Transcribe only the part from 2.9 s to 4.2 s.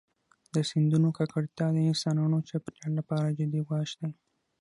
لپاره جدي ګواښ دی.